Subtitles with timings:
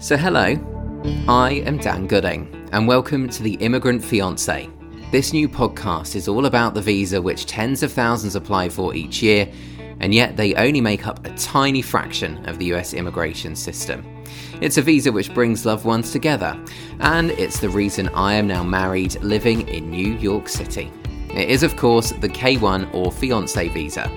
[0.00, 0.54] So, hello,
[1.26, 4.70] I am Dan Gooding, and welcome to The Immigrant Fiance.
[5.10, 9.24] This new podcast is all about the visa which tens of thousands apply for each
[9.24, 9.50] year,
[9.98, 14.06] and yet they only make up a tiny fraction of the US immigration system.
[14.60, 16.56] It's a visa which brings loved ones together,
[17.00, 20.92] and it's the reason I am now married living in New York City.
[21.30, 24.08] It is, of course, the K1 or fiance visa.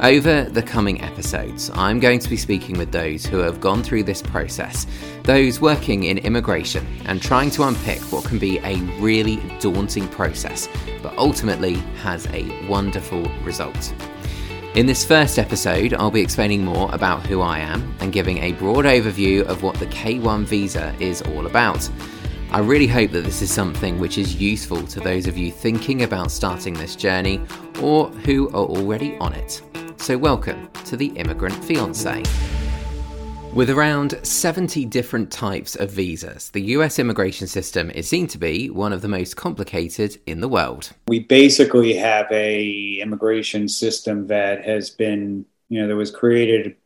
[0.00, 4.04] Over the coming episodes, I'm going to be speaking with those who have gone through
[4.04, 4.86] this process,
[5.24, 10.68] those working in immigration, and trying to unpick what can be a really daunting process,
[11.02, 13.92] but ultimately has a wonderful result.
[14.76, 18.52] In this first episode, I'll be explaining more about who I am and giving a
[18.52, 21.90] broad overview of what the K1 visa is all about.
[22.52, 26.04] I really hope that this is something which is useful to those of you thinking
[26.04, 27.44] about starting this journey
[27.82, 29.60] or who are already on it.
[29.98, 32.22] So, welcome to the Immigrant Fiance.
[33.52, 38.70] With around 70 different types of visas, the US immigration system is seen to be
[38.70, 40.92] one of the most complicated in the world.
[41.08, 46.76] We basically have a immigration system that has been, you know, that was created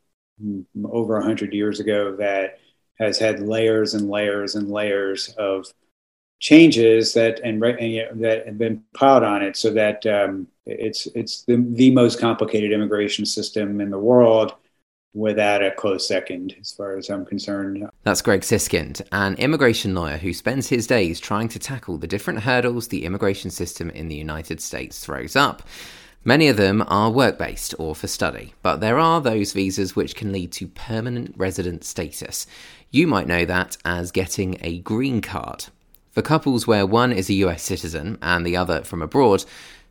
[0.83, 2.59] over 100 years ago that
[2.99, 5.67] has had layers and layers and layers of
[6.43, 10.49] changes that and, and you know, that have been piled on it so that um,
[10.67, 14.53] it's it's the, the most complicated immigration system in the world
[15.15, 17.87] without a close second, as far as I'm concerned.
[18.03, 22.41] That's Greg Siskind, an immigration lawyer who spends his days trying to tackle the different
[22.41, 25.63] hurdles the immigration system in the United States throws up.
[26.25, 30.17] Many of them are work based or for study, but there are those visas which
[30.17, 32.47] can lead to permanent resident status.
[32.91, 35.67] You might know that as getting a green card.
[36.13, 39.45] For couples where one is a US citizen and the other from abroad,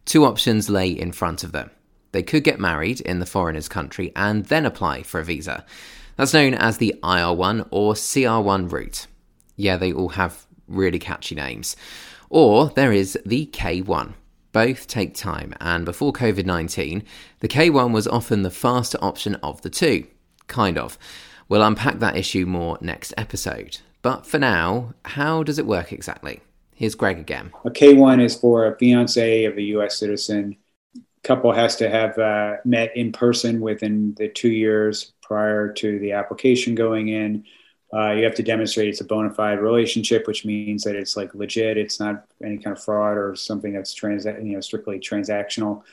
[0.05, 1.69] Two options lay in front of them.
[2.11, 5.65] They could get married in the foreigner's country and then apply for a visa.
[6.17, 9.07] That's known as the IR1 or CR1 route.
[9.55, 11.75] Yeah, they all have really catchy names.
[12.29, 14.13] Or there is the K1.
[14.51, 17.03] Both take time, and before COVID 19,
[17.39, 20.07] the K1 was often the faster option of the two.
[20.47, 20.97] Kind of.
[21.47, 23.77] We'll unpack that issue more next episode.
[24.01, 26.41] But for now, how does it work exactly?
[26.73, 27.51] Here's Greg again.
[27.65, 29.97] A K1 is for a fiance of a U.S.
[29.97, 30.57] citizen.
[31.23, 36.13] Couple has to have uh, met in person within the two years prior to the
[36.13, 37.45] application going in.
[37.93, 41.35] Uh, you have to demonstrate it's a bona fide relationship, which means that it's like
[41.35, 41.77] legit.
[41.77, 45.83] It's not any kind of fraud or something that's trans, you know, strictly transactional.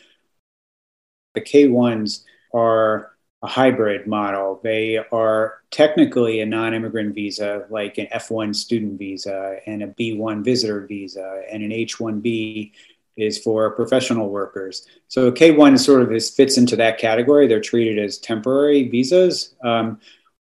[1.35, 2.23] The K1s
[2.55, 4.61] are a hybrid model.
[4.63, 10.45] They are technically a non immigrant visa, like an F1 student visa and a B1
[10.45, 12.73] visitor visa, and an H1B
[13.17, 14.87] is for professional workers.
[15.09, 17.47] So K1 sort of is, fits into that category.
[17.49, 20.01] They're treated as temporary visas, um,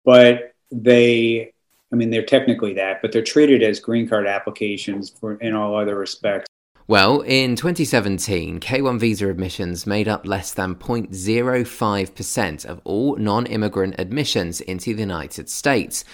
[0.05, 1.53] but they,
[1.93, 5.77] I mean, they're technically that, but they're treated as green card applications for in all
[5.77, 6.49] other respects.
[6.89, 13.97] Well, in 2017, K1 visa admissions made up less than 0.05% of all non immigrant
[13.99, 16.05] admissions into the United States.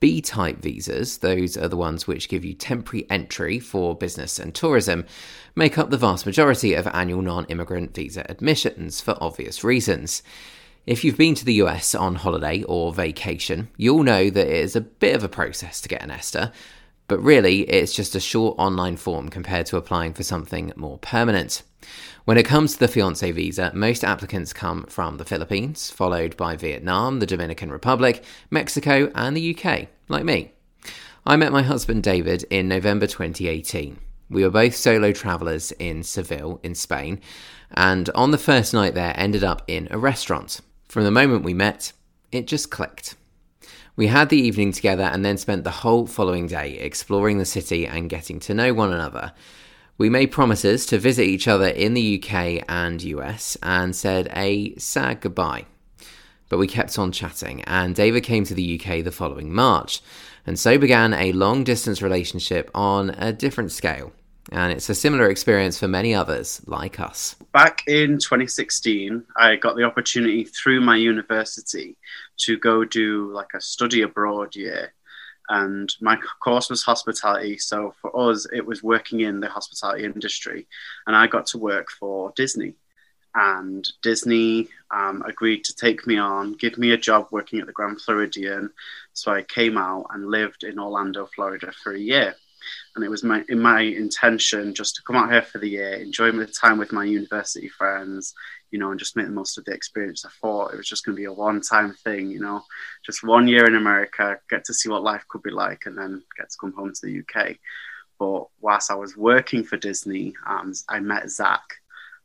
[0.00, 4.52] B type visas, those are the ones which give you temporary entry for business and
[4.52, 5.06] tourism,
[5.54, 10.24] make up the vast majority of annual non immigrant visa admissions for obvious reasons.
[10.86, 14.74] If you've been to the US on holiday or vacation, you'll know that it is
[14.74, 16.50] a bit of a process to get an ESTA,
[17.08, 21.62] but really, it's just a short online form compared to applying for something more permanent.
[22.24, 26.56] When it comes to the fiance visa, most applicants come from the Philippines, followed by
[26.56, 30.52] Vietnam, the Dominican Republic, Mexico, and the UK, like me.
[31.24, 33.98] I met my husband David in November 2018.
[34.28, 37.20] We were both solo travellers in Seville, in Spain,
[37.70, 40.60] and on the first night there ended up in a restaurant.
[40.88, 41.92] From the moment we met,
[42.32, 43.14] it just clicked.
[43.96, 47.86] We had the evening together and then spent the whole following day exploring the city
[47.86, 49.32] and getting to know one another.
[49.98, 54.74] We made promises to visit each other in the UK and US and said a
[54.76, 55.64] sad goodbye.
[56.48, 60.00] But we kept on chatting, and David came to the UK the following March,
[60.46, 64.12] and so began a long distance relationship on a different scale.
[64.52, 67.34] And it's a similar experience for many others like us.
[67.52, 71.96] Back in 2016, I got the opportunity through my university
[72.38, 74.92] to go do like a study abroad year.
[75.48, 77.58] And my course was hospitality.
[77.58, 80.66] So for us, it was working in the hospitality industry.
[81.06, 82.74] And I got to work for Disney.
[83.34, 87.72] And Disney um, agreed to take me on, give me a job working at the
[87.72, 88.70] Grand Floridian.
[89.12, 92.34] So I came out and lived in Orlando, Florida for a year
[92.94, 95.94] and it was my in my intention just to come out here for the year,
[95.94, 98.34] enjoy my time with my university friends,
[98.70, 100.24] you know, and just make the most of the experience.
[100.24, 102.62] I thought it was just going to be a one time thing, you know,
[103.04, 106.22] just one year in America, get to see what life could be like, and then
[106.36, 107.56] get to come home to the UK.
[108.18, 111.62] But whilst I was working for Disney, um, I met Zach,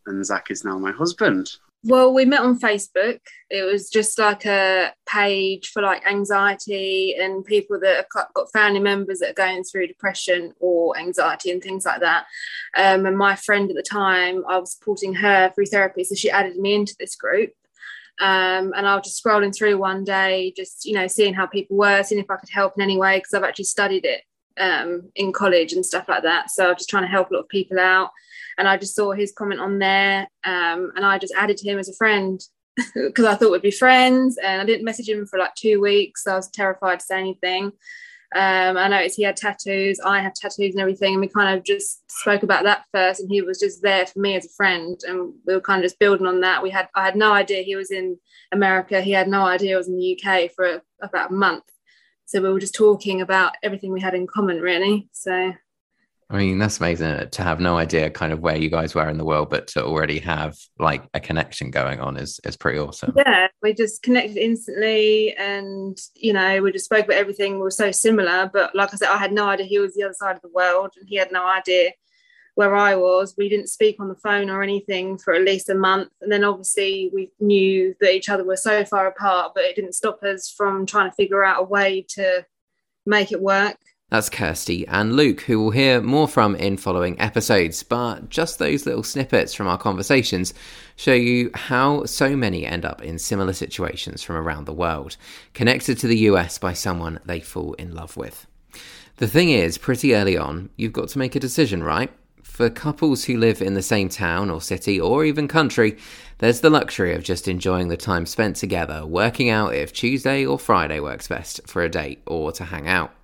[0.06, 1.52] and Zach is now my husband.
[1.84, 3.20] Well, we met on Facebook.
[3.50, 8.80] It was just like a page for like anxiety and people that have got family
[8.80, 12.26] members that are going through depression or anxiety and things like that.
[12.78, 16.30] Um, and my friend at the time, I was supporting her through therapy, so she
[16.30, 17.52] added me into this group.
[18.20, 21.78] Um, and I was just scrolling through one day, just you know, seeing how people
[21.78, 24.22] were, seeing if I could help in any way because I've actually studied it
[24.60, 26.52] um, in college and stuff like that.
[26.52, 28.12] So I'm just trying to help a lot of people out
[28.58, 31.90] and I just saw his comment on there, um, and I just added him as
[31.90, 32.40] a friend
[32.96, 34.38] because I thought we'd be friends.
[34.38, 36.24] And I didn't message him for like two weeks.
[36.24, 37.72] So I was terrified to say anything.
[38.34, 40.00] Um, I noticed he had tattoos.
[40.00, 43.20] I have tattoos and everything, and we kind of just spoke about that first.
[43.20, 45.86] And he was just there for me as a friend, and we were kind of
[45.86, 46.64] just building on that.
[46.64, 48.18] We had I had no idea he was in
[48.52, 49.02] America.
[49.02, 51.64] He had no idea I was in the UK for a, about a month.
[52.32, 55.10] So we were just talking about everything we had in common, really.
[55.12, 55.54] So
[56.30, 59.18] I mean, that's amazing to have no idea kind of where you guys were in
[59.18, 63.14] the world, but to already have like a connection going on is is pretty awesome.
[63.18, 67.56] Yeah, we just connected instantly, and you know, we just spoke about everything.
[67.56, 70.04] We were so similar, but like I said, I had no idea he was the
[70.04, 71.92] other side of the world, and he had no idea
[72.56, 73.36] where I was.
[73.38, 76.44] We didn't speak on the phone or anything for at least a month, and then
[76.44, 80.50] obviously we knew that each other were so far apart, but it didn't stop us
[80.50, 82.46] from trying to figure out a way to
[83.06, 83.78] make it work
[84.12, 87.82] that's Kirstie and Luke, who we'll hear more from in following episodes.
[87.82, 90.54] But just those little snippets from our conversations
[90.98, 95.16] show you how so many end up in similar situations from around the world,
[95.54, 98.48] connected to the US by someone they fall in love with.
[99.16, 102.12] The thing is, pretty early on, you've got to make a decision, right?
[102.62, 105.98] For couples who live in the same town or city or even country,
[106.38, 110.60] there's the luxury of just enjoying the time spent together, working out if Tuesday or
[110.60, 113.16] Friday works best for a date or to hang out.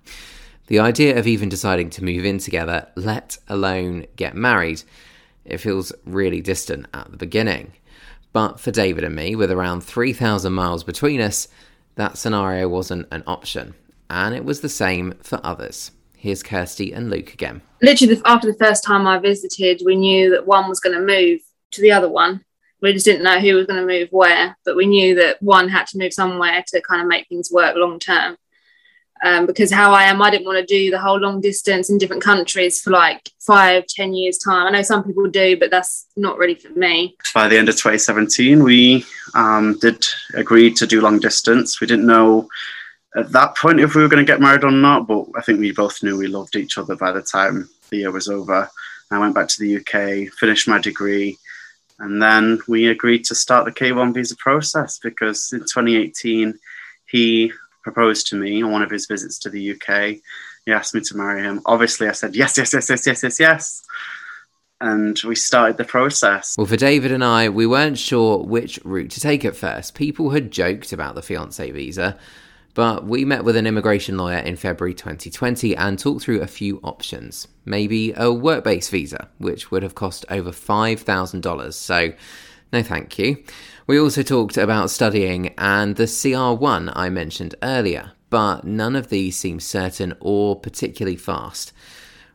[0.66, 4.82] The idea of even deciding to move in together, let alone get married,
[5.44, 7.74] it feels really distant at the beginning.
[8.32, 11.46] But for David and me, with around 3,000 miles between us,
[11.94, 13.74] that scenario wasn't an option.
[14.10, 15.92] And it was the same for others.
[16.18, 17.62] Here's Kirstie and Luke again.
[17.80, 21.40] Literally, after the first time I visited, we knew that one was going to move
[21.70, 22.44] to the other one.
[22.82, 25.68] We just didn't know who was going to move where, but we knew that one
[25.68, 28.36] had to move somewhere to kind of make things work long term
[29.22, 31.98] um, because how I am, I didn't want to do the whole long distance in
[31.98, 34.66] different countries for like five, ten years time.
[34.66, 37.16] I know some people do, but that's not really for me.
[37.34, 39.04] By the end of 2017, we
[39.34, 40.04] um, did
[40.34, 41.80] agree to do long distance.
[41.80, 42.48] We didn't know
[43.18, 45.58] at that point if we were going to get married or not, but I think
[45.58, 48.70] we both knew we loved each other by the time the year was over.
[49.10, 51.38] I went back to the UK, finished my degree,
[51.98, 56.58] and then we agreed to start the K1 visa process because in 2018
[57.06, 60.16] he proposed to me on one of his visits to the UK.
[60.66, 61.62] He asked me to marry him.
[61.64, 63.82] Obviously, I said yes, yes, yes, yes, yes, yes, yes.
[64.80, 66.54] And we started the process.
[66.56, 69.94] Well, for David and I, we weren't sure which route to take at first.
[69.94, 72.16] People had joked about the fiance visa,
[72.78, 76.78] but we met with an immigration lawyer in February 2020 and talked through a few
[76.84, 77.48] options.
[77.64, 81.74] Maybe a work based visa, which would have cost over $5,000.
[81.74, 82.12] So,
[82.72, 83.42] no thank you.
[83.88, 89.36] We also talked about studying and the CR1 I mentioned earlier, but none of these
[89.36, 91.72] seemed certain or particularly fast.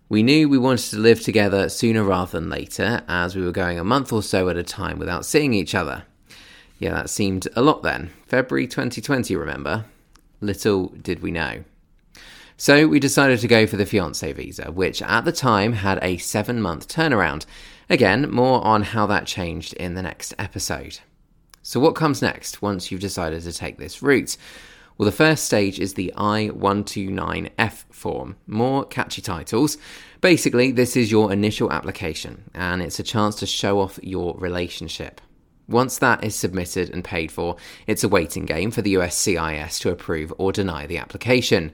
[0.09, 3.79] We knew we wanted to live together sooner rather than later, as we were going
[3.79, 6.03] a month or so at a time without seeing each other.
[6.79, 8.11] Yeah, that seemed a lot then.
[8.27, 9.85] February 2020, remember?
[10.43, 11.63] Little did we know.
[12.57, 16.17] So we decided to go for the fiance visa, which at the time had a
[16.17, 17.45] seven month turnaround.
[17.89, 20.99] Again, more on how that changed in the next episode.
[21.61, 24.37] So, what comes next once you've decided to take this route?
[24.97, 28.35] Well, the first stage is the I 129F form.
[28.45, 29.77] More catchy titles.
[30.21, 35.19] Basically, this is your initial application, and it's a chance to show off your relationship.
[35.73, 39.89] Once that is submitted and paid for, it's a waiting game for the USCIS to
[39.89, 41.71] approve or deny the application.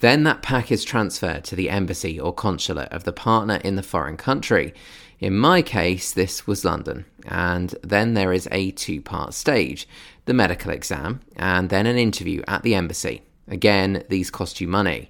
[0.00, 3.84] Then that pack is transferred to the embassy or consulate of the partner in the
[3.84, 4.74] foreign country.
[5.20, 9.88] In my case, this was London, and then there is a two part stage
[10.26, 13.22] the medical exam, and then an interview at the embassy.
[13.46, 15.08] Again, these cost you money,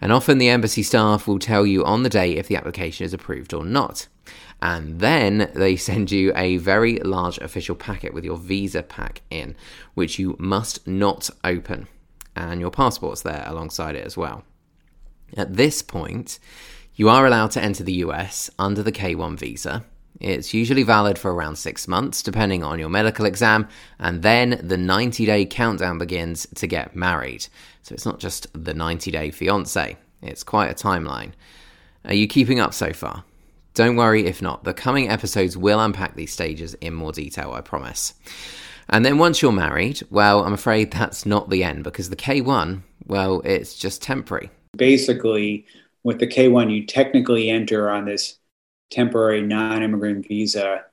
[0.00, 3.12] and often the embassy staff will tell you on the day if the application is
[3.12, 4.08] approved or not.
[4.64, 9.56] And then they send you a very large official packet with your visa pack in,
[9.92, 11.86] which you must not open,
[12.34, 14.42] and your passport's there alongside it as well.
[15.36, 16.38] At this point,
[16.94, 19.84] you are allowed to enter the US under the K1 visa.
[20.18, 23.68] It's usually valid for around six months, depending on your medical exam,
[23.98, 27.48] and then the 90 day countdown begins to get married.
[27.82, 31.32] So it's not just the 90 day fiance, it's quite a timeline.
[32.06, 33.24] Are you keeping up so far?
[33.74, 37.60] Don't worry if not, the coming episodes will unpack these stages in more detail, I
[37.60, 38.14] promise.
[38.88, 42.82] And then once you're married, well, I'm afraid that's not the end because the K1,
[43.06, 44.50] well, it's just temporary.
[44.76, 45.66] Basically,
[46.04, 48.38] with the K1, you technically enter on this
[48.90, 50.84] temporary non immigrant visa,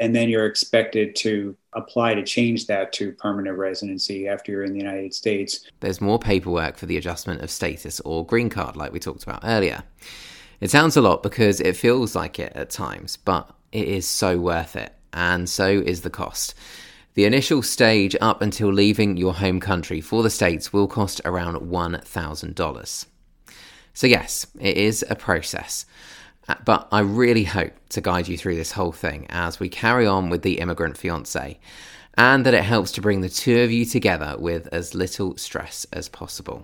[0.00, 4.72] and then you're expected to apply to change that to permanent residency after you're in
[4.72, 5.60] the United States.
[5.78, 9.40] There's more paperwork for the adjustment of status or green card, like we talked about
[9.44, 9.84] earlier.
[10.60, 14.38] It sounds a lot because it feels like it at times, but it is so
[14.38, 16.54] worth it, and so is the cost.
[17.14, 21.56] The initial stage up until leaving your home country for the States will cost around
[21.56, 23.06] $1,000.
[23.94, 25.86] So, yes, it is a process.
[26.48, 30.06] Uh, but I really hope to guide you through this whole thing as we carry
[30.06, 31.58] on with the immigrant fiance,
[32.14, 35.86] and that it helps to bring the two of you together with as little stress
[35.92, 36.62] as possible.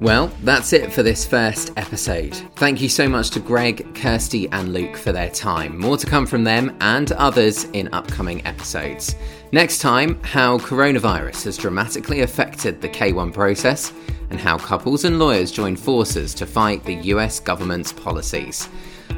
[0.00, 2.34] Well, that's it for this first episode.
[2.56, 5.78] Thank you so much to Greg, Kirstie, and Luke for their time.
[5.78, 9.16] More to come from them and others in upcoming episodes.
[9.52, 13.92] Next time, how coronavirus has dramatically affected the K1 process
[14.28, 18.68] and how couples and lawyers join forces to fight the US government's policies.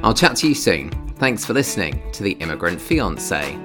[0.05, 0.91] I'll chat to you soon.
[1.17, 3.59] Thanks for listening to The Immigrant Fiancé.